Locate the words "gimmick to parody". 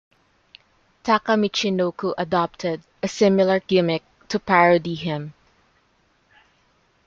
3.59-4.95